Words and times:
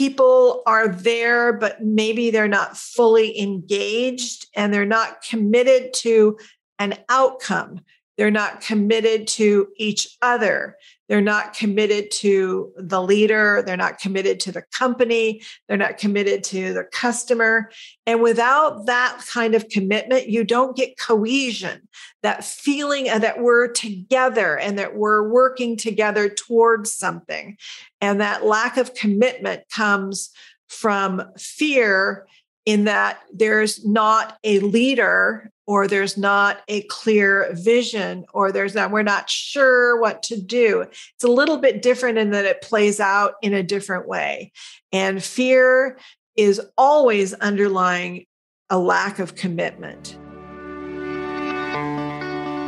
people 0.00 0.62
are 0.64 0.88
there, 0.88 1.52
but 1.52 1.82
maybe 1.82 2.30
they're 2.30 2.48
not 2.48 2.74
fully 2.74 3.38
engaged 3.38 4.46
and 4.56 4.72
they're 4.72 4.86
not 4.86 5.20
committed 5.20 5.92
to 5.92 6.38
an 6.78 6.96
outcome. 7.10 7.82
They're 8.20 8.30
not 8.30 8.60
committed 8.60 9.26
to 9.28 9.68
each 9.78 10.18
other. 10.20 10.76
They're 11.08 11.22
not 11.22 11.54
committed 11.54 12.10
to 12.16 12.70
the 12.76 13.00
leader. 13.00 13.62
They're 13.64 13.78
not 13.78 13.98
committed 13.98 14.40
to 14.40 14.52
the 14.52 14.60
company. 14.60 15.40
They're 15.66 15.78
not 15.78 15.96
committed 15.96 16.44
to 16.44 16.74
the 16.74 16.84
customer. 16.84 17.70
And 18.04 18.20
without 18.20 18.84
that 18.84 19.24
kind 19.26 19.54
of 19.54 19.70
commitment, 19.70 20.28
you 20.28 20.44
don't 20.44 20.76
get 20.76 20.98
cohesion, 20.98 21.88
that 22.22 22.44
feeling 22.44 23.04
that 23.04 23.40
we're 23.40 23.68
together 23.68 24.58
and 24.58 24.78
that 24.78 24.96
we're 24.96 25.26
working 25.26 25.78
together 25.78 26.28
towards 26.28 26.92
something. 26.92 27.56
And 28.02 28.20
that 28.20 28.44
lack 28.44 28.76
of 28.76 28.92
commitment 28.92 29.62
comes 29.70 30.28
from 30.68 31.22
fear 31.38 32.26
in 32.66 32.84
that 32.84 33.20
there's 33.32 33.82
not 33.86 34.36
a 34.44 34.58
leader 34.58 35.50
or 35.70 35.86
there's 35.86 36.18
not 36.18 36.62
a 36.66 36.82
clear 36.82 37.48
vision 37.52 38.24
or 38.34 38.50
there's 38.50 38.74
not 38.74 38.90
we're 38.90 39.04
not 39.04 39.30
sure 39.30 40.00
what 40.00 40.20
to 40.20 40.36
do. 40.36 40.80
It's 40.80 41.22
a 41.22 41.28
little 41.28 41.58
bit 41.58 41.80
different 41.80 42.18
in 42.18 42.30
that 42.30 42.44
it 42.44 42.60
plays 42.60 42.98
out 42.98 43.34
in 43.40 43.54
a 43.54 43.62
different 43.62 44.08
way. 44.08 44.50
And 44.90 45.22
fear 45.22 45.96
is 46.34 46.60
always 46.76 47.34
underlying 47.34 48.26
a 48.68 48.80
lack 48.80 49.20
of 49.20 49.36
commitment. 49.36 50.18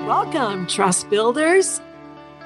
Welcome 0.07 0.69
trust 0.69 1.11
builders. 1.11 1.81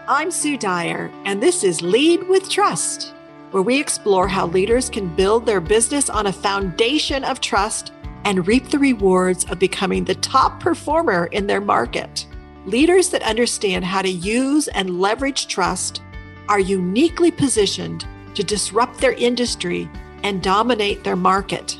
I'm 0.08 0.30
sue 0.30 0.56
dyer 0.56 1.12
and 1.26 1.42
this 1.42 1.64
is 1.64 1.82
lead 1.82 2.26
with 2.30 2.48
trust 2.48 3.12
where 3.50 3.62
we 3.62 3.78
explore 3.78 4.26
how 4.26 4.46
leaders 4.46 4.88
can 4.88 5.14
build 5.14 5.44
their 5.44 5.60
business 5.60 6.08
on 6.08 6.26
a 6.26 6.32
foundation 6.32 7.24
of 7.24 7.40
trust 7.40 7.92
and 8.26 8.48
reap 8.48 8.70
the 8.70 8.78
rewards 8.78 9.44
of 9.44 9.60
becoming 9.60 10.04
the 10.04 10.16
top 10.16 10.58
performer 10.58 11.26
in 11.26 11.46
their 11.46 11.60
market. 11.60 12.26
Leaders 12.64 13.10
that 13.10 13.22
understand 13.22 13.84
how 13.84 14.02
to 14.02 14.10
use 14.10 14.66
and 14.66 15.00
leverage 15.00 15.46
trust 15.46 16.02
are 16.48 16.58
uniquely 16.58 17.30
positioned 17.30 18.04
to 18.34 18.42
disrupt 18.42 18.98
their 18.98 19.12
industry 19.12 19.88
and 20.24 20.42
dominate 20.42 21.04
their 21.04 21.14
market. 21.14 21.78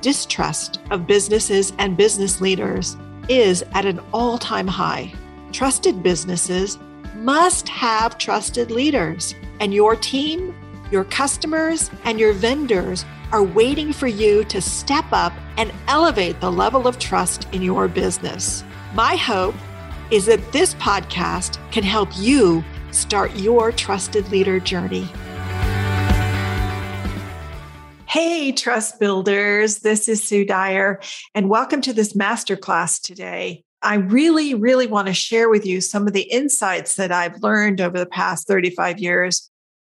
Distrust 0.00 0.80
of 0.90 1.06
businesses 1.06 1.74
and 1.78 1.98
business 1.98 2.40
leaders 2.40 2.96
is 3.28 3.62
at 3.74 3.84
an 3.84 4.00
all 4.10 4.38
time 4.38 4.66
high. 4.66 5.12
Trusted 5.52 6.02
businesses 6.02 6.78
must 7.14 7.68
have 7.68 8.16
trusted 8.16 8.70
leaders, 8.70 9.34
and 9.60 9.74
your 9.74 9.96
team 9.96 10.54
your 10.90 11.04
customers 11.04 11.90
and 12.04 12.20
your 12.20 12.32
vendors 12.32 13.04
are 13.32 13.42
waiting 13.42 13.92
for 13.92 14.06
you 14.06 14.44
to 14.44 14.60
step 14.60 15.06
up 15.12 15.32
and 15.56 15.72
elevate 15.88 16.40
the 16.40 16.52
level 16.52 16.86
of 16.86 16.98
trust 16.98 17.48
in 17.52 17.62
your 17.62 17.88
business. 17.88 18.62
My 18.94 19.16
hope 19.16 19.54
is 20.10 20.26
that 20.26 20.52
this 20.52 20.74
podcast 20.74 21.58
can 21.72 21.82
help 21.82 22.08
you 22.16 22.62
start 22.90 23.34
your 23.34 23.72
trusted 23.72 24.28
leader 24.30 24.60
journey. 24.60 25.08
Hey, 28.06 28.52
trust 28.52 29.00
builders. 29.00 29.78
This 29.78 30.08
is 30.08 30.22
Sue 30.22 30.44
Dyer, 30.44 31.00
and 31.34 31.48
welcome 31.48 31.80
to 31.80 31.92
this 31.92 32.12
masterclass 32.12 33.00
today. 33.02 33.64
I 33.82 33.96
really, 33.96 34.54
really 34.54 34.86
want 34.86 35.08
to 35.08 35.14
share 35.14 35.48
with 35.48 35.66
you 35.66 35.80
some 35.80 36.06
of 36.06 36.12
the 36.12 36.22
insights 36.22 36.94
that 36.94 37.10
I've 37.10 37.42
learned 37.42 37.80
over 37.80 37.98
the 37.98 38.06
past 38.06 38.46
35 38.46 38.98
years 38.98 39.50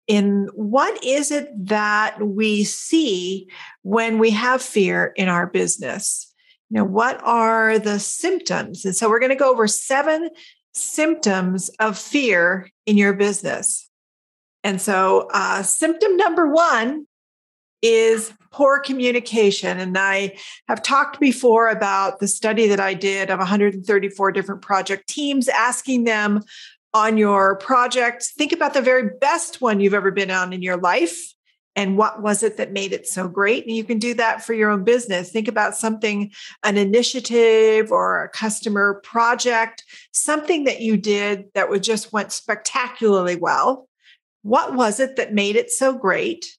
in 0.09 0.49
what 0.53 1.01
is 1.05 1.29
it 1.29 1.49
that 1.67 2.19
we 2.19 2.63
see 2.63 3.47
when 3.83 4.17
we 4.17 4.31
have 4.31 4.61
fear 4.61 5.13
in 5.15 5.29
our 5.29 5.45
business? 5.45 6.33
You 6.69 6.79
know, 6.79 6.83
what 6.83 7.21
are 7.23 7.77
the 7.77 7.99
symptoms? 7.99 8.83
And 8.83 8.95
so 8.95 9.07
we're 9.07 9.19
going 9.19 9.29
to 9.29 9.35
go 9.35 9.51
over 9.51 9.67
seven 9.67 10.31
symptoms 10.73 11.69
of 11.79 11.97
fear 11.97 12.69
in 12.87 12.97
your 12.97 13.13
business. 13.13 13.87
And 14.63 14.81
so, 14.81 15.29
uh, 15.31 15.61
symptom 15.61 16.17
number 16.17 16.51
one 16.51 17.05
is 17.81 18.33
poor 18.51 18.79
communication. 18.79 19.79
And 19.79 19.97
I 19.97 20.37
have 20.67 20.81
talked 20.81 21.19
before 21.19 21.69
about 21.69 22.19
the 22.19 22.27
study 22.27 22.67
that 22.67 22.79
I 22.79 22.93
did 22.93 23.29
of 23.29 23.37
134 23.37 24.31
different 24.31 24.61
project 24.61 25.07
teams, 25.07 25.47
asking 25.47 26.05
them 26.05 26.41
on 26.93 27.17
your 27.17 27.55
project, 27.57 28.23
think 28.37 28.51
about 28.51 28.73
the 28.73 28.81
very 28.81 29.11
best 29.21 29.61
one 29.61 29.79
you've 29.79 29.93
ever 29.93 30.11
been 30.11 30.31
on 30.31 30.53
in 30.53 30.61
your 30.61 30.77
life. 30.77 31.33
And 31.75 31.97
what 31.97 32.21
was 32.21 32.43
it 32.43 32.57
that 32.57 32.73
made 32.73 32.91
it 32.93 33.07
so 33.07 33.27
great? 33.27 33.65
And 33.65 33.75
you 33.75 33.83
can 33.83 33.99
do 33.99 34.13
that 34.15 34.43
for 34.43 34.53
your 34.53 34.69
own 34.69 34.83
business. 34.83 35.31
Think 35.31 35.47
about 35.47 35.75
something, 35.75 36.31
an 36.63 36.77
initiative 36.77 37.91
or 37.91 38.23
a 38.23 38.29
customer 38.29 38.95
project, 39.03 39.83
something 40.11 40.63
that 40.63 40.81
you 40.81 40.97
did 40.97 41.45
that 41.53 41.69
would 41.69 41.83
just 41.83 42.11
went 42.11 42.31
spectacularly 42.31 43.35
well. 43.35 43.87
What 44.41 44.73
was 44.73 44.99
it 44.99 45.15
that 45.17 45.33
made 45.33 45.55
it 45.55 45.71
so 45.71 45.93
great? 45.93 46.57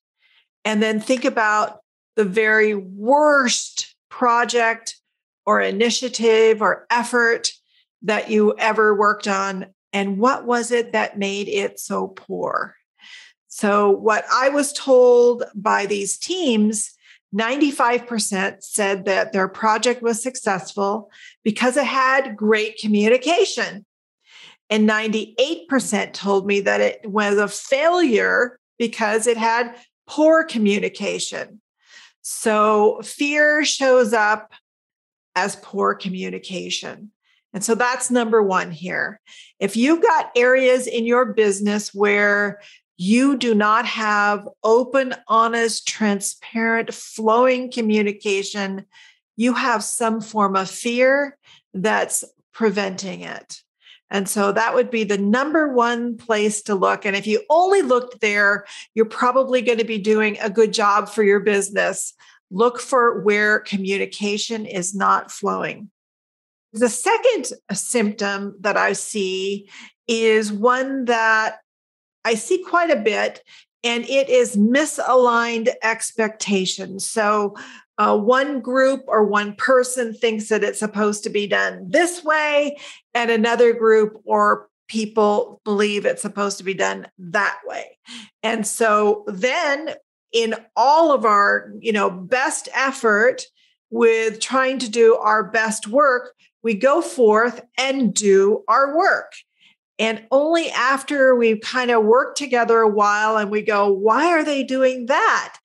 And 0.65 0.83
then 0.83 1.01
think 1.01 1.25
about 1.25 1.81
the 2.17 2.25
very 2.25 2.75
worst 2.75 3.95
project 4.11 4.97
or 5.45 5.61
initiative 5.61 6.63
or 6.63 6.87
effort 6.91 7.49
that 8.03 8.31
you 8.31 8.55
ever 8.59 8.95
worked 8.95 9.27
on 9.27 9.67
and 9.93 10.19
what 10.19 10.45
was 10.45 10.71
it 10.71 10.93
that 10.93 11.19
made 11.19 11.49
it 11.49 11.81
so 11.81 12.09
poor? 12.09 12.77
So, 13.49 13.91
what 13.91 14.25
I 14.33 14.49
was 14.49 14.73
told 14.73 15.45
by 15.55 15.87
these 15.87 16.17
teams, 16.17 16.95
95% 17.35 18.63
said 18.63 19.05
that 19.05 19.33
their 19.33 19.49
project 19.49 20.03
was 20.03 20.23
successful 20.23 21.11
because 21.43 21.77
it 21.77 21.85
had 21.85 22.37
great 22.37 22.79
communication. 22.79 23.85
And 24.69 24.89
98% 24.89 26.13
told 26.13 26.47
me 26.47 26.61
that 26.61 26.81
it 26.81 27.01
was 27.05 27.39
a 27.39 27.49
failure 27.49 28.59
because 28.79 29.27
it 29.27 29.37
had 29.37 29.75
poor 30.07 30.45
communication. 30.45 31.61
So, 32.23 33.01
fear 33.03 33.65
shows 33.65 34.13
up 34.13 34.53
as 35.35 35.57
poor 35.57 35.95
communication. 35.95 37.11
And 37.53 37.65
so 37.65 37.75
that's 37.75 38.11
number 38.11 38.43
one 38.43 38.71
here. 38.71 39.21
If 39.59 39.77
you've 39.77 40.03
got 40.03 40.31
areas 40.37 40.87
in 40.87 41.05
your 41.05 41.33
business 41.33 41.93
where 41.93 42.61
you 42.97 43.37
do 43.37 43.55
not 43.55 43.87
have 43.87 44.47
open, 44.63 45.15
honest, 45.27 45.89
transparent, 45.89 46.93
flowing 46.93 47.73
communication, 47.73 48.85
you 49.37 49.55
have 49.55 49.83
some 49.83 50.21
form 50.21 50.55
of 50.55 50.71
fear 50.71 51.39
that's 51.73 52.25
preventing 52.53 53.23
it. 53.23 53.63
And 54.11 54.29
so 54.29 54.53
that 54.53 54.75
would 54.75 54.91
be 54.91 55.05
the 55.05 55.19
number 55.19 55.73
one 55.73 56.17
place 56.17 56.63
to 56.63 56.75
look. 56.75 57.07
And 57.07 57.17
if 57.17 57.27
you 57.27 57.43
only 57.49 57.81
looked 57.81 58.21
there, 58.21 58.67
you're 58.95 59.07
probably 59.07 59.63
going 59.63 59.79
to 59.79 59.85
be 59.85 59.99
doing 59.99 60.37
a 60.41 60.51
good 60.51 60.73
job 60.73 61.09
for 61.09 61.23
your 61.23 61.41
business. 61.41 62.13
Look 62.51 62.81
for 62.81 63.23
where 63.23 63.61
communication 63.61 64.67
is 64.67 64.95
not 64.95 65.31
flowing. 65.31 65.91
The 66.73 66.89
second 66.89 67.53
symptom 67.73 68.57
that 68.61 68.77
I 68.77 68.93
see 68.93 69.69
is 70.07 70.53
one 70.53 71.07
that 71.07 71.59
I 72.25 72.35
see 72.35 72.63
quite 72.63 72.91
a 72.91 72.97
bit, 72.97 73.43
and 73.83 74.05
it 74.09 74.29
is 74.29 74.57
misaligned 74.57 75.69
expectations. 75.83 77.09
So, 77.09 77.57
uh, 77.99 78.17
one 78.17 78.61
group 78.61 79.05
or 79.09 79.25
one 79.25 79.55
person 79.57 80.15
thinks 80.15 80.49
that 80.49 80.65
it's 80.65 80.79
supposed 80.79 81.23
to 81.25 81.31
be 81.31 81.47
done 81.47 81.87
this 81.89 82.25
way, 82.25 82.79
and 83.15 83.31
another 83.31 83.73
group 83.73 84.21
or 84.25 84.69
people 84.89 85.61
believe 85.65 86.05
it's 86.05 86.23
supposed 86.23 86.59
to 86.59 86.65
be 86.65 86.75
done 86.75 87.07
that 87.19 87.59
way. 87.65 87.97
And 88.43 88.67
so 88.67 89.25
then 89.29 89.91
in 90.33 90.55
all 90.77 91.13
of 91.13 91.25
our, 91.25 91.73
you 91.79 91.93
know, 91.93 92.11
best 92.11 92.69
effort 92.75 93.43
with 93.91 94.41
trying 94.41 94.79
to 94.79 94.91
do 94.91 95.17
our 95.17 95.45
best 95.45 95.87
work, 95.87 96.35
we 96.63 96.75
go 96.75 97.01
forth 97.01 97.61
and 97.79 98.15
do 98.15 98.65
our 98.69 98.97
work. 98.97 99.33
And 99.99 100.25
only 100.31 100.71
after 100.71 101.35
we've 101.35 101.61
kind 101.61 101.91
of 101.91 102.05
worked 102.05 102.39
together 102.39 102.81
a 102.81 102.89
while 102.89 103.37
and 103.37 103.51
we 103.51 103.61
go, 103.61 103.93
why 103.93 104.29
are 104.29 104.45
they 104.45 104.65
doing 104.65 105.07
that? 105.07 105.59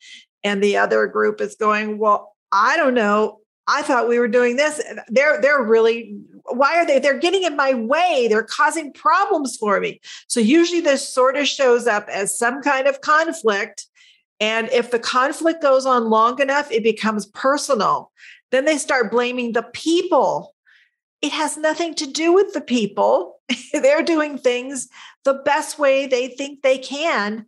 And 0.44 0.62
the 0.62 0.78
other 0.78 1.08
group 1.08 1.40
is 1.40 1.56
going, 1.56 1.98
well, 1.98 2.36
I 2.52 2.76
don't 2.76 2.94
know. 2.94 3.40
I 3.68 3.82
thought 3.82 4.10
we 4.10 4.20
were 4.20 4.28
doing 4.28 4.58
this. 4.58 4.82
They're 5.08 5.42
they're 5.42 5.64
really 5.64 6.16
why 6.46 6.78
are 6.78 6.86
they? 6.86 7.00
They're 7.00 7.20
getting 7.20 7.44
in 7.44 7.56
my 7.56 7.74
way. 7.74 8.28
They're 8.30 8.44
causing 8.44 8.94
problems 8.94 9.58
for 9.58 9.80
me. 9.80 10.00
So 10.28 10.40
usually 10.40 10.82
this 10.82 11.08
sort 11.08 11.36
of 11.38 11.48
shows 11.48 11.88
up 11.88 12.08
as 12.10 12.38
some 12.38 12.62
kind 12.62 12.88
of 12.88 13.02
conflict. 13.02 13.88
And 14.40 14.70
if 14.70 14.92
the 14.92 15.00
conflict 15.00 15.62
goes 15.62 15.86
on 15.86 16.10
long 16.10 16.40
enough, 16.42 16.72
it 16.72 16.84
becomes 16.84 17.26
personal. 17.28 18.12
Then 18.52 18.66
they 18.66 18.78
start 18.78 19.12
blaming 19.12 19.54
the 19.54 19.64
people 19.64 20.55
it 21.26 21.32
has 21.32 21.58
nothing 21.58 21.96
to 21.96 22.06
do 22.06 22.32
with 22.34 22.54
the 22.54 22.62
people. 22.62 23.40
They're 23.74 24.04
doing 24.04 24.38
things 24.38 24.88
the 25.24 25.34
best 25.34 25.80
way 25.80 26.06
they 26.06 26.28
think 26.28 26.62
they 26.62 26.78
can 26.78 27.48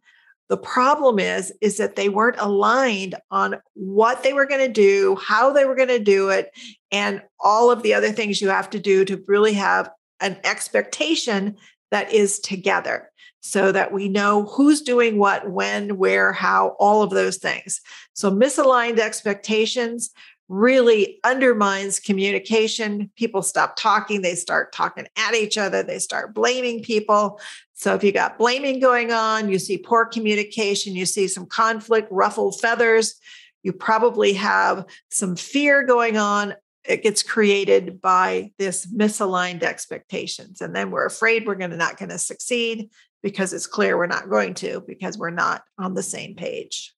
The 0.49 0.57
problem 0.57 1.19
is, 1.19 1.53
is 1.61 1.77
that 1.77 1.95
they 1.95 2.09
weren't 2.09 2.39
aligned 2.39 3.15
on 3.29 3.57
what 3.73 4.23
they 4.23 4.33
were 4.33 4.45
going 4.45 4.65
to 4.65 4.71
do, 4.71 5.17
how 5.17 5.51
they 5.51 5.65
were 5.65 5.75
going 5.75 5.89
to 5.89 5.99
do 5.99 6.29
it, 6.29 6.51
and 6.91 7.21
all 7.39 7.69
of 7.69 7.83
the 7.83 7.93
other 7.93 8.11
things 8.11 8.41
you 8.41 8.49
have 8.49 8.69
to 8.71 8.79
do 8.79 9.03
to 9.05 9.23
really 9.27 9.53
have 9.53 9.89
an 10.21 10.37
expectation 10.43 11.57
that 11.91 12.11
is 12.11 12.39
together 12.39 13.11
so 13.41 13.71
that 13.71 13.91
we 13.91 14.09
know 14.09 14.45
who's 14.45 14.81
doing 14.81 15.17
what, 15.19 15.51
when, 15.51 15.97
where, 15.97 16.33
how, 16.33 16.75
all 16.79 17.03
of 17.03 17.11
those 17.11 17.37
things. 17.37 17.81
So 18.13 18.31
misaligned 18.31 18.99
expectations 18.99 20.11
really 20.49 21.19
undermines 21.23 21.99
communication. 21.99 23.11
People 23.15 23.41
stop 23.41 23.75
talking, 23.75 24.21
they 24.21 24.35
start 24.35 24.71
talking 24.71 25.07
at 25.17 25.33
each 25.33 25.57
other, 25.57 25.83
they 25.83 25.99
start 25.99 26.33
blaming 26.33 26.81
people. 26.81 27.39
So 27.73 27.93
if 27.93 28.03
you 28.03 28.11
got 28.11 28.37
blaming 28.37 28.79
going 28.79 29.11
on, 29.11 29.49
you 29.49 29.59
see 29.59 29.77
poor 29.77 30.05
communication, 30.05 30.95
you 30.95 31.05
see 31.05 31.27
some 31.27 31.45
conflict, 31.45 32.07
ruffled 32.11 32.59
feathers, 32.59 33.19
you 33.63 33.73
probably 33.73 34.33
have 34.33 34.85
some 35.11 35.35
fear 35.35 35.83
going 35.83 36.17
on. 36.17 36.55
It 36.85 37.03
gets 37.03 37.21
created 37.21 38.01
by 38.01 38.51
this 38.57 38.85
misaligned 38.87 39.63
expectations. 39.63 40.61
And 40.61 40.73
then 40.73 40.89
we're 40.89 41.05
afraid 41.05 41.45
we're 41.45 41.55
going 41.55 41.71
to 41.71 41.77
not 41.77 41.97
going 41.97 42.09
to 42.09 42.17
succeed 42.17 42.89
because 43.21 43.51
it's 43.51 43.67
clear 43.67 43.97
we're 43.97 44.07
not 44.07 44.29
going 44.29 44.53
to 44.55 44.81
because 44.87 45.17
we're 45.17 45.31
not 45.31 45.63
on 45.77 45.95
the 45.95 46.03
same 46.03 46.35
page. 46.35 46.93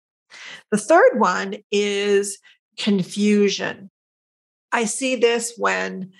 The 0.69 0.77
third 0.77 1.17
one 1.17 1.55
is 1.71 2.37
confusion. 2.79 3.91
I 4.71 4.85
see 4.85 5.15
this 5.15 5.53
when 5.57 6.11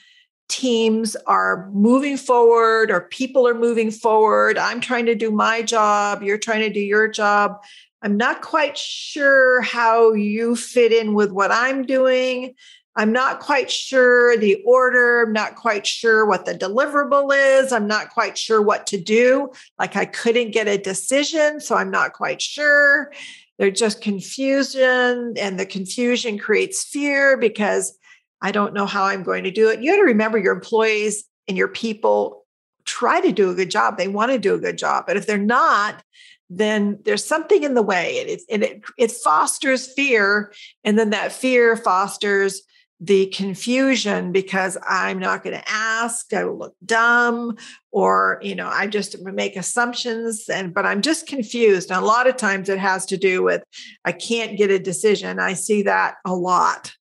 teams 0.50 1.16
are 1.28 1.70
moving 1.72 2.18
forward 2.18 2.92
or 2.92 3.02
people 3.02 3.48
are 3.48 3.54
moving 3.54 3.92
forward. 3.92 4.58
I'm 4.58 4.82
trying 4.82 5.06
to 5.06 5.16
do 5.16 5.32
my 5.32 5.62
job, 5.62 6.22
you're 6.22 6.38
trying 6.38 6.62
to 6.62 6.70
do 6.70 6.80
your 6.80 7.08
job. 7.08 7.64
I'm 8.02 8.18
not 8.18 8.42
quite 8.42 8.78
sure 8.78 9.62
how 9.62 10.14
you 10.14 10.56
fit 10.56 10.92
in 10.92 11.14
with 11.14 11.32
what 11.32 11.52
I'm 11.52 11.86
doing. 11.86 12.56
I'm 12.96 13.12
not 13.12 13.40
quite 13.40 13.70
sure 13.70 14.36
the 14.38 14.62
order. 14.66 15.22
I'm 15.24 15.34
not 15.34 15.56
quite 15.56 15.86
sure 15.86 16.26
what 16.26 16.46
the 16.46 16.54
deliverable 16.54 17.32
is. 17.34 17.72
I'm 17.72 17.88
not 17.88 18.10
quite 18.10 18.38
sure 18.38 18.62
what 18.62 18.88
to 18.88 19.00
do. 19.00 19.52
Like 19.78 19.96
I 19.96 20.06
couldn't 20.06 20.52
get 20.52 20.68
a 20.68 20.78
decision, 20.78 21.62
so 21.62 21.76
I'm 21.76 21.92
not 21.92 22.14
quite 22.14 22.42
sure. 22.42 23.12
They're 23.60 23.70
just 23.70 24.02
confusion, 24.02 25.36
and 25.38 25.60
the 25.60 25.66
confusion 25.66 26.40
creates 26.40 26.84
fear 26.84 27.38
because 27.38 27.96
I 28.42 28.52
don't 28.52 28.74
know 28.74 28.86
how 28.86 29.04
I'm 29.04 29.22
going 29.22 29.44
to 29.44 29.52
do 29.52 29.70
it. 29.70 29.82
You 29.82 29.92
got 29.92 29.98
to 29.98 30.04
remember 30.04 30.38
your 30.38 30.54
employees 30.54 31.26
and 31.48 31.58
your 31.58 31.68
people 31.68 32.46
try 32.86 33.20
to 33.20 33.34
do 33.34 33.52
a 33.52 33.54
good 33.54 33.70
job. 33.70 33.98
They 33.98 34.08
want 34.08 34.32
to 34.32 34.40
do 34.40 34.56
a 34.56 34.60
good 34.60 34.78
job. 34.78 35.04
But 35.06 35.18
if 35.18 35.28
they're 35.28 35.38
not, 35.38 36.02
then 36.50 37.00
there's 37.04 37.26
something 37.26 37.64
in 37.64 37.74
the 37.74 37.84
way. 37.84 38.22
And 38.22 38.30
it, 38.30 38.42
and 38.50 38.64
it, 38.64 38.82
it 38.98 39.12
fosters 39.12 39.92
fear. 39.94 40.54
And 40.84 40.98
then 40.98 41.10
that 41.10 41.34
fear 41.34 41.76
fosters 41.76 42.62
the 43.00 43.28
confusion 43.28 44.32
because 44.32 44.78
I'm 44.88 45.20
not 45.20 45.44
going 45.44 45.56
to 45.56 45.70
ask, 45.70 46.34
I 46.34 46.44
will 46.44 46.58
look 46.58 46.76
dumb, 46.86 47.56
or 47.92 48.40
you 48.42 48.56
know, 48.56 48.68
I 48.68 48.88
just 48.88 49.22
make 49.22 49.56
assumptions 49.56 50.50
and 50.50 50.74
but 50.74 50.86
I'm 50.86 51.02
just 51.02 51.28
confused. 51.28 51.92
And 51.92 52.02
a 52.02 52.06
lot 52.06 52.28
of 52.28 52.36
times 52.36 52.68
it 52.68 52.80
has 52.80 53.06
to 53.08 53.18
do 53.18 53.42
with 53.42 53.64
I 54.04 54.12
can't 54.12 54.58
get 54.58 54.70
a 54.70 54.80
decision. 54.80 55.40
I 55.40 55.54
see 55.54 55.84
that 55.84 56.16
a 56.26 56.36
lot. 56.36 56.94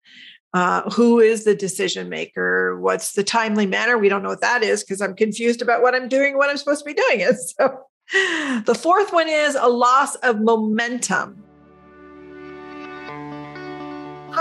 Uh, 0.54 0.88
who 0.90 1.20
is 1.20 1.44
the 1.44 1.54
decision 1.54 2.08
maker? 2.08 2.80
What's 2.80 3.12
the 3.12 3.24
timely 3.24 3.66
manner? 3.66 3.98
We 3.98 4.08
don't 4.08 4.22
know 4.22 4.30
what 4.30 4.40
that 4.40 4.62
is 4.62 4.82
because 4.82 5.02
I'm 5.02 5.14
confused 5.14 5.60
about 5.60 5.82
what 5.82 5.94
I'm 5.94 6.08
doing, 6.08 6.38
what 6.38 6.48
I'm 6.48 6.56
supposed 6.56 6.84
to 6.84 6.86
be 6.86 6.94
doing 6.94 7.20
it. 7.20 7.36
So 8.10 8.62
the 8.64 8.74
fourth 8.74 9.12
one 9.12 9.28
is 9.28 9.54
a 9.54 9.68
loss 9.68 10.14
of 10.16 10.40
momentum. 10.40 11.44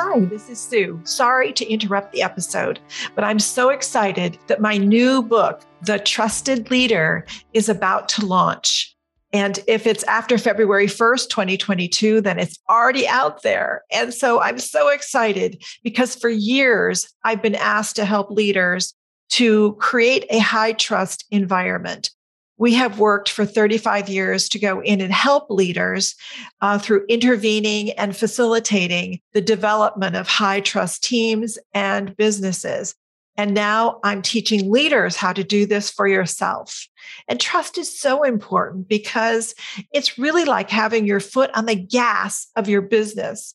Hi, 0.09 0.21
this 0.21 0.47
is 0.47 0.57
Sue. 0.57 1.01
Sorry 1.03 1.51
to 1.51 1.69
interrupt 1.69 2.13
the 2.13 2.21
episode, 2.21 2.79
but 3.13 3.25
I'm 3.25 3.39
so 3.39 3.67
excited 3.67 4.39
that 4.47 4.61
my 4.61 4.77
new 4.77 5.21
book, 5.21 5.63
The 5.81 5.99
Trusted 5.99 6.71
Leader, 6.71 7.25
is 7.53 7.67
about 7.67 8.07
to 8.09 8.25
launch. 8.25 8.95
And 9.33 9.59
if 9.67 9.85
it's 9.85 10.05
after 10.05 10.37
February 10.37 10.87
1st, 10.87 11.27
2022, 11.27 12.21
then 12.21 12.39
it's 12.39 12.57
already 12.69 13.05
out 13.05 13.43
there. 13.43 13.83
And 13.91 14.13
so 14.13 14.39
I'm 14.39 14.59
so 14.59 14.87
excited 14.87 15.61
because 15.83 16.15
for 16.15 16.29
years 16.29 17.13
I've 17.25 17.41
been 17.41 17.55
asked 17.55 17.97
to 17.97 18.05
help 18.05 18.31
leaders 18.31 18.93
to 19.31 19.73
create 19.73 20.25
a 20.29 20.39
high 20.39 20.71
trust 20.71 21.25
environment 21.31 22.11
we 22.57 22.73
have 22.73 22.99
worked 22.99 23.29
for 23.29 23.45
35 23.45 24.09
years 24.09 24.49
to 24.49 24.59
go 24.59 24.81
in 24.81 25.01
and 25.01 25.13
help 25.13 25.49
leaders 25.49 26.15
uh, 26.61 26.79
through 26.79 27.05
intervening 27.07 27.91
and 27.91 28.15
facilitating 28.15 29.19
the 29.33 29.41
development 29.41 30.15
of 30.15 30.27
high 30.27 30.59
trust 30.59 31.03
teams 31.03 31.57
and 31.73 32.15
businesses. 32.17 32.95
And 33.37 33.53
now 33.53 33.99
I'm 34.03 34.23
teaching 34.23 34.71
leaders 34.71 35.15
how 35.15 35.31
to 35.31 35.43
do 35.43 35.67
this 35.67 35.91
for 35.91 36.07
yourself. 36.07 36.87
And 37.27 37.39
trust 37.39 37.77
is 37.77 37.99
so 37.99 38.23
important 38.23 38.87
because 38.87 39.53
it's 39.93 40.17
really 40.17 40.43
like 40.43 40.71
having 40.71 41.05
your 41.05 41.19
foot 41.19 41.51
on 41.53 41.67
the 41.67 41.75
gas 41.75 42.47
of 42.55 42.67
your 42.67 42.81
business. 42.81 43.53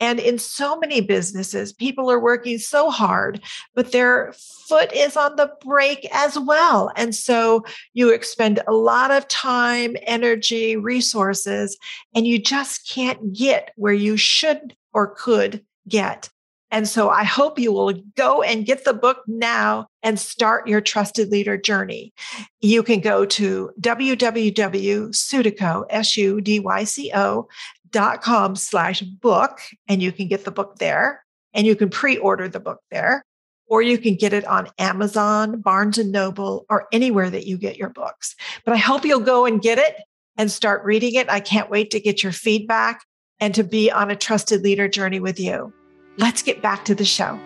And 0.00 0.18
in 0.18 0.38
so 0.38 0.78
many 0.78 1.02
businesses, 1.02 1.72
people 1.72 2.10
are 2.10 2.18
working 2.18 2.58
so 2.58 2.90
hard, 2.90 3.40
but 3.74 3.92
their 3.92 4.34
foot 4.66 4.92
is 4.92 5.16
on 5.16 5.36
the 5.36 5.52
brake 5.64 6.08
as 6.10 6.38
well. 6.38 6.90
And 6.96 7.14
so 7.14 7.64
you 7.92 8.08
expend 8.08 8.60
a 8.66 8.72
lot 8.72 9.10
of 9.10 9.28
time, 9.28 9.96
energy, 10.02 10.76
resources, 10.76 11.76
and 12.14 12.26
you 12.26 12.38
just 12.38 12.88
can't 12.88 13.34
get 13.34 13.72
where 13.76 13.92
you 13.92 14.16
should 14.16 14.74
or 14.92 15.14
could 15.14 15.64
get. 15.86 16.30
And 16.72 16.88
so 16.88 17.10
I 17.10 17.24
hope 17.24 17.58
you 17.58 17.72
will 17.72 17.92
go 18.16 18.42
and 18.42 18.64
get 18.64 18.84
the 18.84 18.94
book 18.94 19.24
now 19.26 19.88
and 20.04 20.20
start 20.20 20.68
your 20.68 20.80
trusted 20.80 21.28
leader 21.28 21.56
journey. 21.56 22.12
You 22.60 22.84
can 22.84 23.00
go 23.00 23.26
to 23.26 23.72
www.sudyco, 23.80 25.84
S-U-D-Y-C-O 25.90 27.48
dot 27.92 28.22
com 28.22 28.56
slash 28.56 29.00
book 29.00 29.60
and 29.88 30.02
you 30.02 30.12
can 30.12 30.28
get 30.28 30.44
the 30.44 30.50
book 30.50 30.76
there 30.78 31.24
and 31.52 31.66
you 31.66 31.74
can 31.76 31.90
pre-order 31.90 32.48
the 32.48 32.60
book 32.60 32.80
there 32.90 33.24
or 33.66 33.82
you 33.82 33.96
can 33.98 34.16
get 34.16 34.32
it 34.32 34.44
on 34.46 34.68
Amazon, 34.78 35.60
Barnes 35.60 35.96
and 35.96 36.10
Noble, 36.10 36.66
or 36.68 36.88
anywhere 36.92 37.30
that 37.30 37.46
you 37.46 37.56
get 37.56 37.76
your 37.76 37.88
books. 37.88 38.34
But 38.64 38.74
I 38.74 38.78
hope 38.78 39.04
you'll 39.04 39.20
go 39.20 39.46
and 39.46 39.62
get 39.62 39.78
it 39.78 39.94
and 40.36 40.50
start 40.50 40.84
reading 40.84 41.14
it. 41.14 41.30
I 41.30 41.38
can't 41.38 41.70
wait 41.70 41.90
to 41.92 42.00
get 42.00 42.22
your 42.22 42.32
feedback 42.32 43.04
and 43.38 43.54
to 43.54 43.62
be 43.62 43.90
on 43.90 44.10
a 44.10 44.16
trusted 44.16 44.62
leader 44.62 44.88
journey 44.88 45.20
with 45.20 45.38
you. 45.38 45.72
Let's 46.16 46.42
get 46.42 46.60
back 46.60 46.84
to 46.86 46.94
the 46.96 47.04
show. 47.04 47.38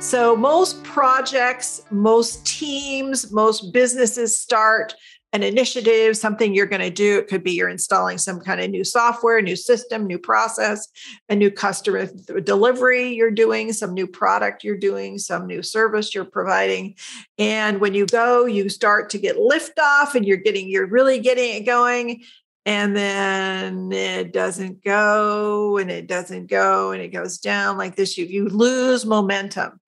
So, 0.00 0.36
most 0.36 0.84
projects, 0.84 1.80
most 1.90 2.44
teams, 2.44 3.32
most 3.32 3.72
businesses 3.72 4.38
start 4.38 4.94
an 5.34 5.42
initiative, 5.42 6.16
something 6.16 6.54
you're 6.54 6.64
going 6.64 6.80
to 6.80 6.90
do. 6.90 7.18
It 7.18 7.26
could 7.26 7.42
be 7.42 7.50
you're 7.50 7.68
installing 7.68 8.18
some 8.18 8.40
kind 8.40 8.60
of 8.60 8.70
new 8.70 8.84
software, 8.84 9.42
new 9.42 9.56
system, 9.56 10.06
new 10.06 10.18
process, 10.18 10.86
a 11.28 11.34
new 11.34 11.50
customer 11.50 12.06
delivery 12.44 13.08
you're 13.08 13.32
doing, 13.32 13.72
some 13.72 13.92
new 13.92 14.06
product 14.06 14.62
you're 14.62 14.78
doing, 14.78 15.18
some 15.18 15.48
new 15.48 15.60
service 15.60 16.14
you're 16.14 16.24
providing. 16.24 16.94
And 17.36 17.80
when 17.80 17.94
you 17.94 18.06
go, 18.06 18.46
you 18.46 18.68
start 18.68 19.10
to 19.10 19.18
get 19.18 19.36
lift 19.36 19.76
off 19.80 20.14
and 20.14 20.24
you're 20.24 20.36
getting, 20.36 20.68
you're 20.68 20.86
really 20.86 21.18
getting 21.18 21.56
it 21.56 21.66
going. 21.66 22.22
And 22.64 22.96
then 22.96 23.90
it 23.90 24.32
doesn't 24.32 24.84
go 24.84 25.78
and 25.78 25.90
it 25.90 26.06
doesn't 26.06 26.46
go 26.46 26.92
and 26.92 27.02
it 27.02 27.08
goes 27.08 27.38
down 27.38 27.76
like 27.76 27.96
this. 27.96 28.16
You, 28.16 28.24
you 28.24 28.48
lose 28.48 29.04
momentum. 29.04 29.80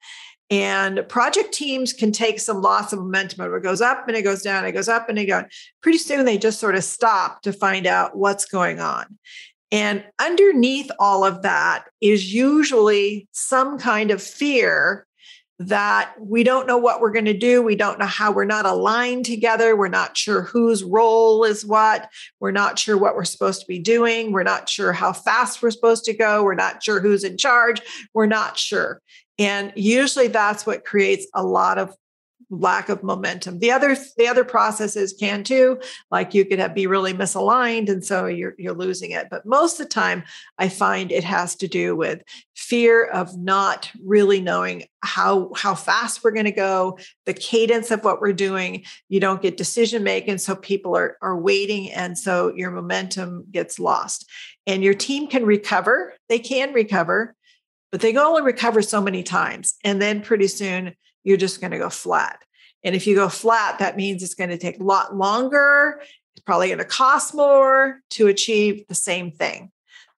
And 0.51 1.09
project 1.09 1.53
teams 1.53 1.93
can 1.93 2.13
take 2.13 2.39
some 2.39 2.63
loss 2.63 2.93
of 2.93 3.01
momentum. 3.01 3.53
It 3.53 3.63
goes 3.63 3.81
up 3.81 4.07
and 4.07 4.17
it 4.17 4.23
goes 4.23 4.43
down, 4.43 4.65
it 4.65 4.73
goes 4.73 4.89
up 4.89 5.09
and 5.09 5.19
it 5.19 5.27
goes. 5.27 5.45
Pretty 5.83 5.99
soon 5.99 6.25
they 6.25 6.39
just 6.39 6.61
sort 6.61 6.77
of 6.77 6.85
stop 6.85 7.43
to 7.43 7.53
find 7.53 7.87
out 7.87 8.17
what's 8.17 8.45
going 8.45 8.79
on. 8.79 9.19
And 9.73 10.05
underneath 10.21 10.91
all 11.01 11.25
of 11.25 11.43
that 11.43 11.87
is 12.01 12.33
usually 12.33 13.27
some 13.33 13.79
kind 13.79 14.13
of 14.13 14.23
fear 14.23 15.07
that 15.59 16.13
we 16.21 16.45
don't 16.45 16.67
know 16.67 16.77
what 16.77 17.01
we're 17.01 17.13
going 17.13 17.25
to 17.25 17.37
do. 17.37 17.63
We 17.63 17.77
don't 17.77 17.99
know 17.99 18.07
how 18.07 18.31
we're 18.31 18.45
not 18.45 18.67
aligned 18.67 19.25
together. 19.25 19.75
We're 19.75 19.89
not 19.89 20.17
sure 20.17 20.43
whose 20.43 20.85
role 20.85 21.45
is 21.45 21.65
what. 21.65 22.11
We're 22.41 22.51
not 22.51 22.79
sure 22.79 22.99
what 22.99 23.17
we're 23.17 23.25
supposed 23.25 23.61
to 23.61 23.67
be 23.67 23.79
doing. 23.79 24.33
We're 24.33 24.43
not 24.43 24.69
sure 24.69 24.93
how 24.93 25.15
fast 25.15 25.63
we're 25.63 25.71
supposed 25.71 26.05
to 26.05 26.15
go. 26.15 26.45
We're 26.45 26.55
not 26.55 26.83
sure 26.83 27.01
who's 27.01 27.25
in 27.25 27.39
charge. 27.39 27.81
We're 28.13 28.27
not 28.27 28.59
sure. 28.59 29.01
And 29.39 29.73
usually 29.77 30.29
that's 30.29 30.67
what 30.67 30.85
creates 30.85 31.27
a 31.35 31.43
lot 31.43 31.79
of 31.79 31.95
lack 32.51 32.89
of 32.89 33.03
momentum. 33.03 33.59
The 33.59 33.73
other 33.73 33.97
the 34.17 34.29
other 34.29 34.45
processes 34.45 35.15
can 35.19 35.43
too, 35.43 35.81
like 36.11 36.35
you 36.35 36.45
could 36.45 36.59
have 36.59 36.75
be 36.75 36.87
really 36.87 37.13
misaligned 37.13 37.89
and 37.89 38.05
so 38.05 38.27
you're 38.27 38.55
you're 38.57 38.75
losing 38.75 39.11
it. 39.11 39.29
But 39.31 39.47
most 39.47 39.81
of 39.81 39.87
the 39.87 39.93
time 39.93 40.23
I 40.59 40.69
find 40.69 41.11
it 41.11 41.25
has 41.25 41.57
to 41.57 41.69
do 41.69 41.97
with 41.97 42.23
fear 42.55 43.05
of 43.05 43.37
not 43.37 43.91
really 44.05 44.41
knowing 44.41 44.85
how 45.03 45.51
how 45.57 45.75
fast 45.75 46.23
we're 46.23 46.31
going 46.31 46.45
to 46.45 46.53
go, 46.53 46.99
the 47.25 47.35
cadence 47.35 47.91
of 47.91 48.05
what 48.05 48.21
we're 48.21 48.33
doing. 48.33 48.85
You 49.09 49.21
don't 49.21 49.43
get 49.43 49.57
decision 49.57 50.05
making 50.05 50.39
so 50.39 50.55
people 50.55 50.97
are 50.97 51.19
are 51.23 51.37
waiting 51.37 51.91
and 51.91 52.17
so 52.17 52.55
your 52.55 52.71
momentum 52.71 53.45
gets 53.51 53.79
lost. 53.79 54.29
And 54.69 54.83
your 54.83 54.95
team 54.95 55.29
can 55.29 55.47
recover. 55.47 56.15
They 56.29 56.41
can 56.41 56.73
recover, 56.73 57.36
but 57.97 58.03
they 58.03 58.15
only 58.15 58.43
recover 58.43 58.83
so 58.83 59.01
many 59.01 59.23
times 59.23 59.75
and 59.83 60.03
then 60.03 60.21
pretty 60.21 60.49
soon 60.49 60.95
you're 61.25 61.39
just 61.39 61.63
going 61.63 61.71
to 61.71 61.79
go 61.79 61.89
flat. 61.89 62.43
And 62.85 62.95
if 62.95 63.07
you 63.07 63.15
go 63.15 63.31
flat, 63.31 63.79
that 63.79 63.97
means 63.97 64.23
it's 64.23 64.35
going 64.35 64.51
to 64.51 64.59
take 64.59 64.79
a 64.79 64.85
lot 64.85 65.17
longer. 65.17 65.99
It's 66.35 66.45
probably 66.45 66.67
going 66.67 66.77
to 66.77 66.85
cost 66.85 67.35
more 67.35 68.01
to 68.11 68.27
achieve 68.27 68.87
the 68.89 68.95
same 68.95 69.31
thing. 69.31 69.71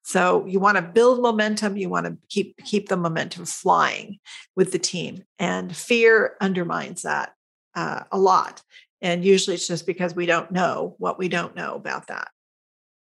So 0.02 0.44
you 0.44 0.58
want 0.58 0.74
to 0.74 0.82
build 0.82 1.22
momentum. 1.22 1.76
You 1.76 1.88
want 1.88 2.06
to 2.06 2.18
keep 2.28 2.56
keep 2.64 2.88
the 2.88 2.96
momentum 2.96 3.44
flying 3.44 4.18
with 4.56 4.72
the 4.72 4.80
team, 4.80 5.22
and 5.38 5.76
fear 5.76 6.34
undermines 6.40 7.02
that 7.02 7.32
uh, 7.76 8.02
a 8.10 8.18
lot. 8.18 8.60
And 9.00 9.24
usually, 9.24 9.54
it's 9.54 9.68
just 9.68 9.86
because 9.86 10.16
we 10.16 10.26
don't 10.26 10.50
know 10.50 10.96
what 10.98 11.16
we 11.16 11.28
don't 11.28 11.54
know 11.54 11.76
about 11.76 12.08
that. 12.08 12.26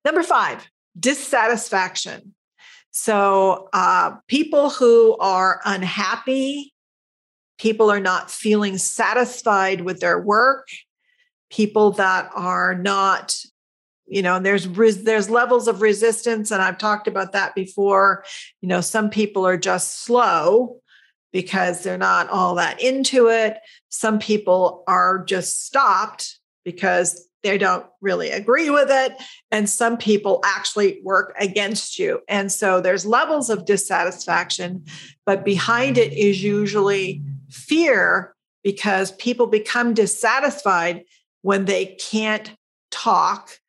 Number 0.05 0.23
five, 0.23 0.65
dissatisfaction. 0.97 2.33
So 2.93 3.69
uh, 3.73 4.15
people 4.27 4.69
who 4.69 5.17
are 5.17 5.59
unhappy 5.65 6.73
people 7.59 7.91
are 7.91 7.99
not 7.99 8.31
feeling 8.31 8.77
satisfied 8.77 9.81
with 9.81 9.99
their 9.99 10.19
work 10.19 10.67
people 11.49 11.91
that 11.91 12.29
are 12.33 12.75
not 12.75 13.37
you 14.07 14.21
know 14.21 14.39
there's 14.39 14.67
there's 15.03 15.29
levels 15.29 15.67
of 15.67 15.81
resistance 15.81 16.51
and 16.51 16.61
i've 16.61 16.77
talked 16.77 17.07
about 17.07 17.31
that 17.31 17.55
before. 17.55 18.25
You 18.61 18.69
know 18.69 18.81
some 18.81 19.09
people 19.09 19.45
are 19.45 19.57
just 19.57 20.03
slow 20.03 20.77
because 21.31 21.83
they're 21.83 21.97
not 21.97 22.29
all 22.29 22.55
that 22.55 22.81
into 22.81 23.27
it. 23.27 23.57
Some 23.89 24.19
people 24.19 24.83
are 24.87 25.23
just 25.23 25.65
stopped 25.65 26.37
because 26.63 27.27
they 27.43 27.57
don't 27.57 27.85
really 28.01 28.29
agree 28.29 28.69
with 28.69 28.89
it 28.89 29.13
and 29.51 29.69
some 29.69 29.97
people 29.97 30.39
actually 30.43 30.99
work 31.03 31.35
against 31.39 31.99
you 31.99 32.19
and 32.27 32.51
so 32.51 32.81
there's 32.81 33.05
levels 33.05 33.49
of 33.49 33.65
dissatisfaction 33.65 34.83
but 35.25 35.45
behind 35.45 35.97
it 35.97 36.13
is 36.13 36.43
usually 36.43 37.21
fear 37.49 38.33
because 38.63 39.11
people 39.13 39.45
become 39.45 39.93
dissatisfied 39.93 41.03
when 41.41 41.65
they 41.65 41.85
can't 41.85 42.55
talk 42.89 43.59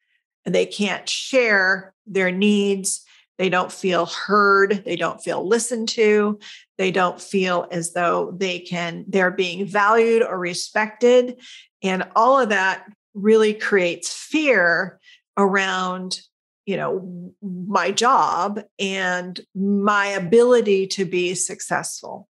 and 0.46 0.54
they 0.54 0.66
can't 0.66 1.08
share 1.08 1.92
their 2.06 2.30
needs. 2.30 3.04
They 3.38 3.48
don't 3.48 3.72
feel 3.72 4.06
heard. 4.06 4.84
They 4.84 4.96
don't 4.96 5.22
feel 5.22 5.46
listened 5.46 5.88
to. 5.90 6.38
They 6.78 6.90
don't 6.90 7.20
feel 7.20 7.66
as 7.70 7.92
though 7.92 8.32
they 8.36 8.60
can, 8.60 9.04
they're 9.08 9.30
being 9.30 9.66
valued 9.66 10.22
or 10.22 10.38
respected. 10.38 11.40
And 11.82 12.06
all 12.14 12.38
of 12.38 12.50
that 12.50 12.86
really 13.14 13.54
creates 13.54 14.12
fear 14.12 14.99
around 15.37 16.21
you 16.66 16.76
know 16.76 17.33
my 17.42 17.90
job 17.90 18.61
and 18.78 19.40
my 19.54 20.06
ability 20.06 20.87
to 20.87 21.04
be 21.04 21.35
successful 21.35 22.28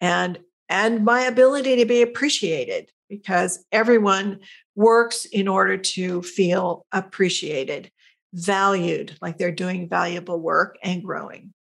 and 0.00 0.38
and 0.68 1.04
my 1.04 1.22
ability 1.22 1.76
to 1.76 1.84
be 1.84 2.02
appreciated 2.02 2.90
because 3.08 3.64
everyone 3.70 4.40
works 4.74 5.24
in 5.24 5.46
order 5.46 5.76
to 5.76 6.22
feel 6.22 6.86
appreciated, 6.92 7.90
valued, 8.32 9.16
like 9.20 9.38
they're 9.38 9.52
doing 9.52 9.88
valuable 9.88 10.40
work 10.40 10.76
and 10.82 11.02
growing. 11.02 11.52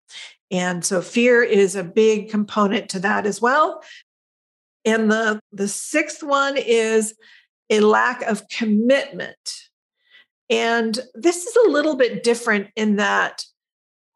And 0.51 0.85
so 0.85 1.01
fear 1.01 1.43
is 1.43 1.77
a 1.77 1.85
big 1.85 2.31
component 2.31 2.91
to 2.91 3.01
that 3.01 3.27
as 3.27 3.41
well. 3.41 3.83
And 4.85 5.11
the, 5.11 5.41
the 5.53 5.69
sixth 5.69 6.23
one 6.23 6.57
is 6.57 7.15
a 7.71 7.81
lack 7.81 8.23
of 8.23 8.49
commitment. 8.49 9.69
And 10.51 10.99
this 11.15 11.47
is 11.47 11.57
a 11.57 11.71
little 11.71 11.97
bit 11.97 12.23
different 12.23 12.69
in 12.77 12.97
that 12.97 13.45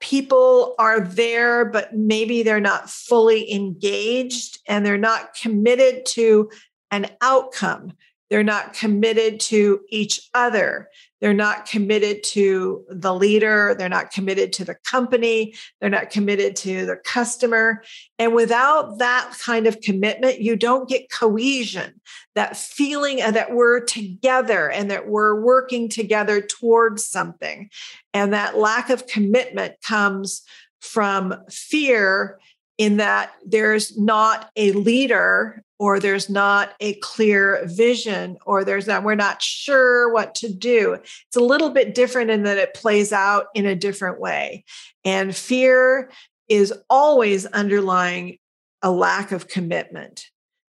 people 0.00 0.74
are 0.78 1.00
there, 1.00 1.64
but 1.64 1.94
maybe 1.94 2.42
they're 2.42 2.60
not 2.60 2.90
fully 2.90 3.52
engaged 3.52 4.58
and 4.68 4.84
they're 4.84 4.98
not 4.98 5.34
committed 5.34 6.04
to 6.06 6.50
an 6.90 7.06
outcome. 7.22 7.92
They're 8.30 8.42
not 8.42 8.72
committed 8.72 9.40
to 9.40 9.80
each 9.88 10.28
other. 10.34 10.88
They're 11.20 11.32
not 11.32 11.66
committed 11.66 12.22
to 12.24 12.84
the 12.90 13.14
leader. 13.14 13.74
They're 13.78 13.88
not 13.88 14.10
committed 14.10 14.52
to 14.54 14.64
the 14.64 14.74
company. 14.84 15.54
They're 15.80 15.88
not 15.88 16.10
committed 16.10 16.56
to 16.56 16.84
the 16.84 16.96
customer. 16.96 17.82
And 18.18 18.34
without 18.34 18.98
that 18.98 19.36
kind 19.42 19.66
of 19.66 19.80
commitment, 19.80 20.40
you 20.40 20.56
don't 20.56 20.88
get 20.88 21.10
cohesion, 21.10 22.00
that 22.34 22.56
feeling 22.56 23.18
that 23.18 23.52
we're 23.52 23.80
together 23.80 24.70
and 24.70 24.90
that 24.90 25.08
we're 25.08 25.40
working 25.40 25.88
together 25.88 26.40
towards 26.40 27.06
something. 27.06 27.70
And 28.12 28.32
that 28.32 28.58
lack 28.58 28.90
of 28.90 29.06
commitment 29.06 29.80
comes 29.82 30.42
from 30.80 31.34
fear 31.50 32.38
in 32.78 32.98
that 32.98 33.32
there's 33.44 33.96
not 33.96 34.50
a 34.56 34.72
leader 34.72 35.62
or 35.78 36.00
there's 36.00 36.30
not 36.30 36.74
a 36.80 36.94
clear 36.94 37.62
vision 37.66 38.36
or 38.46 38.64
there's 38.64 38.86
not 38.86 39.02
we're 39.02 39.14
not 39.14 39.42
sure 39.42 40.12
what 40.12 40.34
to 40.36 40.52
do. 40.52 40.94
It's 40.94 41.36
a 41.36 41.40
little 41.40 41.70
bit 41.70 41.94
different 41.94 42.30
in 42.30 42.44
that 42.44 42.58
it 42.58 42.74
plays 42.74 43.12
out 43.12 43.46
in 43.54 43.66
a 43.66 43.74
different 43.74 44.20
way. 44.20 44.64
And 45.04 45.34
fear 45.34 46.10
is 46.48 46.72
always 46.88 47.46
underlying 47.46 48.38
a 48.82 48.90
lack 48.90 49.32
of 49.32 49.48
commitment. 49.48 50.26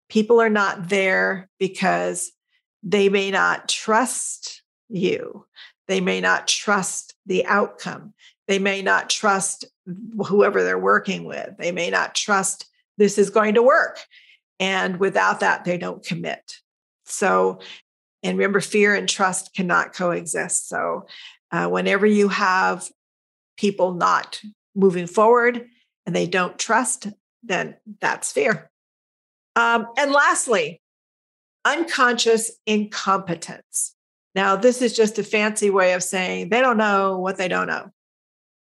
People 0.09 0.39
are 0.41 0.49
not 0.49 0.89
there 0.89 1.49
because 1.59 2.31
they 2.83 3.09
may 3.09 3.31
not 3.31 3.67
trust 3.67 4.61
you. 4.89 5.45
They 5.87 6.01
may 6.01 6.21
not 6.21 6.47
trust 6.47 7.15
the 7.25 7.45
outcome. 7.45 8.13
They 8.47 8.59
may 8.59 8.81
not 8.81 9.09
trust 9.09 9.65
whoever 10.25 10.63
they're 10.63 10.79
working 10.79 11.23
with. 11.23 11.57
They 11.57 11.71
may 11.71 11.89
not 11.89 12.15
trust 12.15 12.67
this 12.97 13.17
is 13.17 13.29
going 13.29 13.53
to 13.55 13.63
work. 13.63 13.99
And 14.59 14.99
without 14.99 15.39
that, 15.41 15.65
they 15.65 15.77
don't 15.77 16.03
commit. 16.03 16.55
So, 17.05 17.59
and 18.23 18.37
remember, 18.37 18.59
fear 18.59 18.95
and 18.95 19.07
trust 19.07 19.53
cannot 19.53 19.93
coexist. 19.93 20.67
So, 20.67 21.05
uh, 21.51 21.67
whenever 21.67 22.05
you 22.05 22.27
have 22.27 22.89
people 23.55 23.93
not 23.93 24.41
moving 24.75 25.07
forward 25.07 25.67
and 26.05 26.15
they 26.15 26.27
don't 26.27 26.57
trust, 26.57 27.07
then 27.43 27.75
that's 28.01 28.31
fear. 28.31 28.69
Um, 29.55 29.87
and 29.97 30.11
lastly, 30.11 30.81
unconscious 31.65 32.51
incompetence. 32.65 33.95
Now, 34.35 34.55
this 34.55 34.81
is 34.81 34.95
just 34.95 35.17
a 35.17 35.23
fancy 35.23 35.69
way 35.69 35.93
of 35.93 36.03
saying 36.03 36.49
they 36.49 36.61
don't 36.61 36.77
know 36.77 37.17
what 37.17 37.37
they 37.37 37.47
don't 37.47 37.67
know. 37.67 37.91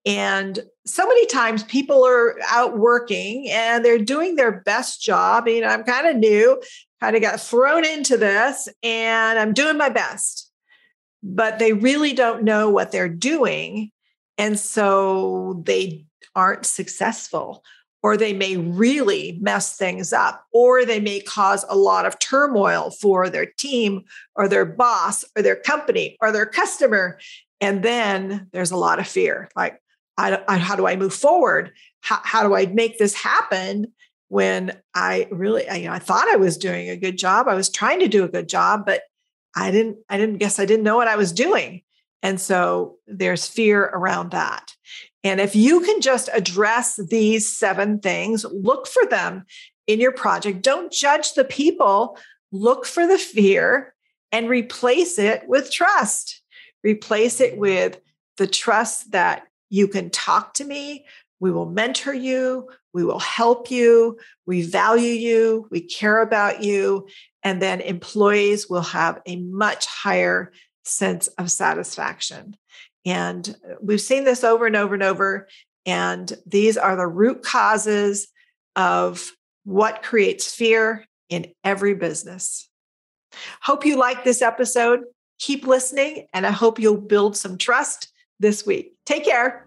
And 0.05 0.59
so 0.87 1.07
many 1.07 1.27
times 1.27 1.65
people 1.65 2.07
are 2.07 2.37
out 2.49 2.79
working 2.79 3.49
and 3.51 3.85
they're 3.85 3.99
doing 3.99 4.37
their 4.37 4.61
best 4.63 5.01
job. 5.03 5.49
You 5.49 5.63
know, 5.63 5.69
I'm 5.69 5.85
kind 5.85 6.07
of 6.07 6.17
new, 6.17 6.61
kind 7.01 7.17
of 7.17 7.23
got 7.23 7.41
thrown 7.41 7.85
into 7.85 8.17
this 8.17 8.69
and 8.83 9.39
I'm 9.39 9.55
doing 9.55 9.79
my 9.79 9.89
best, 9.89 10.51
but 11.23 11.59
they 11.59 11.73
really 11.73 12.13
don't 12.13 12.43
know 12.45 12.69
what 12.69 12.93
they're 12.93 13.09
doing. 13.09 13.91
And 14.37 14.59
so 14.59 15.63
they 15.65 16.05
aren't 16.35 16.67
successful, 16.67 17.63
or 18.03 18.17
they 18.17 18.33
may 18.33 18.57
really 18.57 19.39
mess 19.41 19.77
things 19.77 20.13
up, 20.13 20.45
or 20.53 20.85
they 20.85 21.01
may 21.01 21.21
cause 21.21 21.65
a 21.69 21.77
lot 21.77 22.05
of 22.05 22.19
turmoil 22.19 22.91
for 22.91 23.31
their 23.31 23.47
team 23.47 24.03
or 24.35 24.49
their 24.49 24.67
boss 24.67 25.25
or 25.35 25.43
their 25.43 25.57
company 25.57 26.17
or 26.21 26.33
their 26.33 26.45
customer. 26.45 27.19
And 27.61 27.83
then 27.83 28.49
there's 28.53 28.73
a 28.73 28.77
lot 28.77 28.99
of 28.99 29.07
fear 29.07 29.49
like, 29.57 29.81
I, 30.17 30.41
I, 30.49 30.59
how 30.59 30.77
do 30.77 30.87
I 30.87 30.97
move 30.97 31.15
forward? 31.15 31.73
How, 32.01 32.21
how 32.23 32.47
do 32.47 32.55
I 32.55 32.67
make 32.67 32.99
this 32.99 33.15
happen 33.15 33.93
when 34.29 34.73
I 34.95 35.29
really, 35.31 35.69
I, 35.69 35.77
you 35.77 35.87
know, 35.87 35.93
I 35.93 35.99
thought 35.99 36.29
I 36.29 36.37
was 36.37 36.57
doing 36.57 36.89
a 36.89 36.97
good 36.97 37.19
job. 37.19 37.49
I 37.49 37.55
was 37.55 37.69
trying 37.69 38.01
to 38.01 38.09
do 38.09 38.25
a 38.25 38.29
good 38.29 38.49
job, 38.49 38.85
but 38.87 39.03
I 39.57 39.71
didn't, 39.71 39.99
I 40.09 40.17
didn't 40.17 40.39
guess 40.39 40.59
I 40.59 40.65
didn't 40.65 40.85
know 40.85 40.97
what 40.97 41.09
I 41.09 41.17
was 41.17 41.33
doing. 41.33 41.83
And 42.23 42.41
so 42.41 42.97
there's 43.07 43.47
fear 43.47 43.83
around 43.83 44.31
that. 44.31 44.73
And 45.23 45.41
if 45.41 45.55
you 45.55 45.81
can 45.81 46.01
just 46.01 46.29
address 46.33 46.97
these 46.97 47.51
seven 47.51 48.01
things, 48.01 48.45
look 48.45 48.87
for 48.87 49.07
them 49.07 49.45
in 49.87 50.01
your 50.01 50.13
project. 50.13 50.63
Don't 50.63 50.93
judge 50.93 51.35
the 51.35 51.45
people, 51.45 52.19
look 52.53 52.87
for 52.87 53.07
the 53.07 53.19
fear 53.19 53.95
and 54.33 54.49
replace 54.49 55.19
it 55.19 55.47
with 55.47 55.71
trust. 55.71 56.43
Replace 56.83 57.41
it 57.41 57.57
with 57.57 58.01
the 58.37 58.47
trust 58.47 59.13
that 59.13 59.45
you 59.75 59.89
can 59.89 60.09
talk 60.11 60.55
to 60.55 60.65
me. 60.65 61.05
We 61.41 61.51
will 61.51 61.67
mentor 61.67 62.15
you. 62.15 62.69
we 62.95 63.05
will 63.05 63.19
help 63.19 63.71
you, 63.71 64.17
we 64.47 64.63
value 64.63 65.13
you, 65.13 65.67
we 65.71 65.81
care 65.81 66.23
about 66.23 66.63
you, 66.63 67.09
and 67.43 67.61
then 67.61 67.81
employees 67.81 68.71
will 68.71 68.83
have 68.83 69.21
a 69.27 69.37
much 69.37 69.85
higher 69.85 70.53
sense 70.85 71.27
of 71.27 71.51
satisfaction. 71.51 72.57
And 73.05 73.55
uh, 73.69 73.75
we've 73.83 74.01
seen 74.01 74.25
this 74.25 74.45
over 74.45 74.67
and 74.67 74.77
over 74.77 74.95
and 74.95 75.03
over. 75.03 75.49
And 75.85 76.33
these 76.47 76.79
are 76.79 76.97
the 76.97 77.07
root 77.07 77.43
causes 77.43 78.29
of 78.77 79.31
what 79.65 80.03
creates 80.03 80.55
fear 80.55 81.05
in 81.29 81.49
every 81.65 81.95
business. 81.95 82.71
Hope 83.61 83.85
you 83.85 83.99
like 83.99 84.25
this 84.25 84.41
episode. 84.41 85.01
Keep 85.41 85.67
listening, 85.67 86.29
and 86.33 86.47
I 86.47 86.53
hope 86.53 86.79
you'll 86.79 86.97
build 86.97 87.37
some 87.37 87.59
trust 87.59 88.13
this 88.39 88.65
week. 88.65 88.95
Take 89.05 89.25
care. 89.25 89.64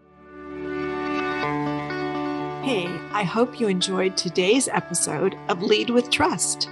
Hey, 2.68 3.00
I 3.14 3.24
hope 3.24 3.62
you 3.62 3.70
enjoyed 3.70 4.18
today's 4.18 4.68
episode 4.68 5.38
of 5.48 5.64
Lead 5.64 5.90
with 5.90 6.10
Trust, 6.10 6.68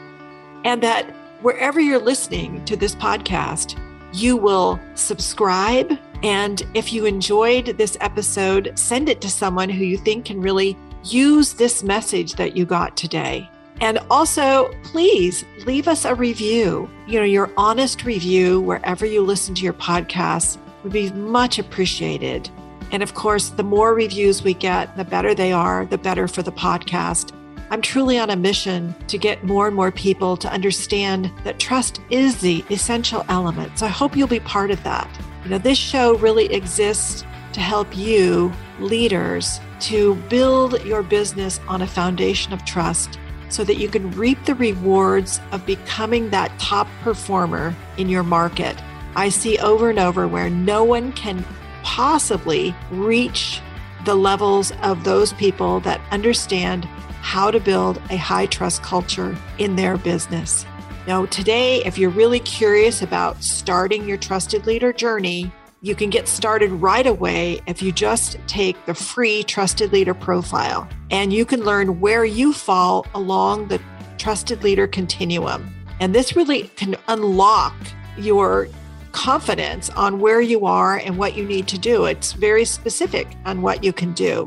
and 0.65 0.83
that 0.83 1.09
wherever 1.41 1.79
you're 1.79 2.01
listening 2.01 2.65
to 2.65 2.75
this 2.75 2.93
podcast, 2.93 3.79
you 4.11 4.35
will 4.35 4.77
subscribe. 4.95 5.97
And 6.21 6.61
if 6.73 6.91
you 6.91 7.05
enjoyed 7.05 7.77
this 7.77 7.95
episode, 8.01 8.77
send 8.77 9.07
it 9.07 9.21
to 9.21 9.29
someone 9.29 9.69
who 9.69 9.85
you 9.85 9.97
think 9.97 10.25
can 10.25 10.41
really 10.41 10.77
use 11.05 11.53
this 11.53 11.81
message 11.81 12.33
that 12.33 12.57
you 12.57 12.65
got 12.65 12.97
today. 12.97 13.49
And 13.79 13.99
also, 14.11 14.73
please 14.83 15.45
leave 15.65 15.87
us 15.87 16.03
a 16.03 16.13
review. 16.13 16.89
You 17.07 17.19
know, 17.19 17.25
your 17.25 17.49
honest 17.55 18.03
review 18.03 18.59
wherever 18.59 19.05
you 19.05 19.21
listen 19.21 19.55
to 19.55 19.63
your 19.63 19.71
podcasts 19.71 20.57
would 20.83 20.91
be 20.91 21.09
much 21.11 21.57
appreciated. 21.57 22.49
And 22.91 23.03
of 23.03 23.13
course, 23.13 23.49
the 23.49 23.63
more 23.63 23.93
reviews 23.93 24.43
we 24.43 24.53
get, 24.53 24.95
the 24.97 25.05
better 25.05 25.33
they 25.33 25.51
are, 25.51 25.85
the 25.85 25.97
better 25.97 26.27
for 26.27 26.43
the 26.43 26.51
podcast. 26.51 27.31
I'm 27.71 27.81
truly 27.81 28.19
on 28.19 28.29
a 28.29 28.35
mission 28.35 28.93
to 29.07 29.17
get 29.17 29.43
more 29.43 29.67
and 29.67 29.75
more 29.75 29.91
people 29.91 30.37
to 30.37 30.51
understand 30.51 31.31
that 31.43 31.59
trust 31.59 31.99
is 32.09 32.39
the 32.39 32.63
essential 32.69 33.25
element. 33.27 33.79
So 33.79 33.87
I 33.87 33.89
hope 33.89 34.15
you'll 34.15 34.27
be 34.27 34.39
part 34.39 34.69
of 34.69 34.83
that. 34.83 35.09
You 35.43 35.49
know, 35.49 35.57
this 35.57 35.77
show 35.77 36.15
really 36.17 36.45
exists 36.53 37.25
to 37.53 37.59
help 37.59 37.95
you, 37.97 38.53
leaders, 38.79 39.59
to 39.79 40.15
build 40.29 40.83
your 40.85 41.01
business 41.01 41.59
on 41.67 41.81
a 41.81 41.87
foundation 41.87 42.53
of 42.53 42.63
trust 42.65 43.19
so 43.49 43.63
that 43.63 43.77
you 43.77 43.87
can 43.87 44.11
reap 44.11 44.43
the 44.45 44.55
rewards 44.55 45.39
of 45.51 45.65
becoming 45.65 46.29
that 46.29 46.57
top 46.59 46.87
performer 47.01 47.75
in 47.97 48.09
your 48.09 48.23
market. 48.23 48.75
I 49.15 49.29
see 49.29 49.57
over 49.59 49.89
and 49.89 49.99
over 49.99 50.27
where 50.27 50.49
no 50.49 50.83
one 50.83 51.13
can 51.13 51.45
possibly 51.85 52.75
reach 52.91 53.61
the 54.03 54.15
levels 54.15 54.73
of 54.81 55.03
those 55.03 55.31
people 55.33 55.79
that 55.81 56.01
understand 56.11 56.83
how 57.21 57.49
to 57.49 57.59
build 57.59 58.01
a 58.09 58.17
high 58.17 58.47
trust 58.47 58.83
culture 58.83 59.37
in 59.59 59.75
their 59.75 59.95
business. 59.95 60.65
Now, 61.07 61.27
today, 61.27 61.85
if 61.85 61.97
you're 61.97 62.09
really 62.09 62.39
curious 62.39 63.03
about 63.03 63.41
starting 63.43 64.07
your 64.07 64.17
trusted 64.17 64.65
leader 64.65 64.91
journey, 64.91 65.51
you 65.81 65.93
can 65.93 66.09
get 66.09 66.27
started 66.27 66.71
right 66.71 67.05
away 67.05 67.61
if 67.67 67.83
you 67.83 67.91
just 67.91 68.39
take 68.47 68.83
the 68.87 68.95
free 68.95 69.43
Trusted 69.43 69.93
Leader 69.93 70.15
profile 70.15 70.89
and 71.11 71.31
you 71.31 71.45
can 71.45 71.63
learn 71.63 71.99
where 71.99 72.25
you 72.25 72.53
fall 72.53 73.05
along 73.13 73.67
the 73.67 73.79
Trusted 74.17 74.63
Leader 74.63 74.87
continuum. 74.87 75.71
And 75.99 76.15
this 76.15 76.35
really 76.35 76.63
can 76.69 76.95
unlock 77.07 77.75
your 78.17 78.67
confidence 79.15 79.89
on 79.91 80.19
where 80.19 80.41
you 80.41 80.65
are 80.65 80.97
and 80.97 81.17
what 81.17 81.37
you 81.37 81.45
need 81.45 81.69
to 81.69 81.77
do. 81.79 82.03
It's 82.03 82.33
very 82.33 82.65
specific 82.65 83.29
on 83.45 83.61
what 83.61 83.81
you 83.81 83.93
can 83.93 84.11
do. 84.11 84.45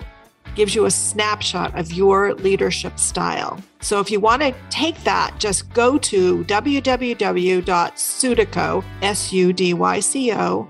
Gives 0.55 0.75
you 0.75 0.85
a 0.85 0.91
snapshot 0.91 1.75
of 1.79 1.91
your 1.91 2.35
leadership 2.35 2.99
style. 2.99 3.59
So 3.81 3.99
if 3.99 4.11
you 4.11 4.21
want 4.21 4.43
to 4.43 4.55
take 4.69 5.03
that, 5.05 5.35
just 5.39 5.73
go 5.73 5.97
to 5.99 6.45
www.sudyco, 6.45 7.65
S-U-D-Y-C-O, 9.03 10.69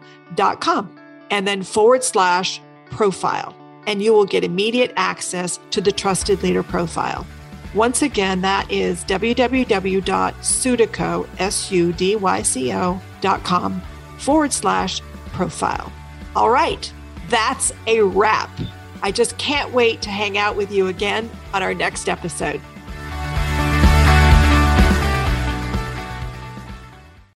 com 0.60 0.98
and 1.30 1.46
then 1.46 1.62
forward 1.62 2.04
slash 2.04 2.60
profile, 2.90 3.54
and 3.86 4.02
you 4.02 4.12
will 4.12 4.24
get 4.24 4.44
immediate 4.44 4.92
access 4.96 5.58
to 5.70 5.80
the 5.80 5.92
Trusted 5.92 6.42
Leader 6.42 6.62
profile. 6.62 7.26
Once 7.74 8.02
again, 8.02 8.40
that 8.40 8.70
is 8.70 9.04
www.sudyco, 9.04 11.28
S-U-D-Y-C-O.com 11.38 13.82
forward 14.18 14.52
slash 14.52 15.00
profile. 15.32 15.92
All 16.34 16.50
right, 16.50 16.92
that's 17.28 17.72
a 17.86 18.02
wrap. 18.02 18.50
I 19.02 19.12
just 19.12 19.38
can't 19.38 19.72
wait 19.72 20.02
to 20.02 20.10
hang 20.10 20.36
out 20.38 20.56
with 20.56 20.72
you 20.72 20.88
again 20.88 21.30
on 21.54 21.62
our 21.62 21.74
next 21.74 22.08
episode. 22.08 22.60